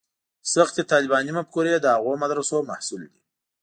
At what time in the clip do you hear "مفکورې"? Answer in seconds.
1.37-1.73